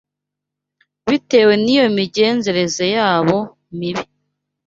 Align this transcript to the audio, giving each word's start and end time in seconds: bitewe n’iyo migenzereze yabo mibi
bitewe 1.09 1.53
n’iyo 1.63 1.85
migenzereze 1.97 2.85
yabo 2.97 3.37
mibi 3.77 4.05